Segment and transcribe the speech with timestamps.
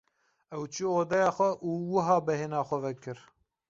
[0.55, 3.19] Ew çû odeya xwe û wiha bêhna xwe vekir.